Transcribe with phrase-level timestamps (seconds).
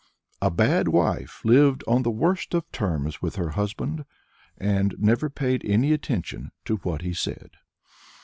[0.41, 4.03] A bad wife lived on the worst of terms with her husband,
[4.57, 7.51] and never paid any attention to what he said.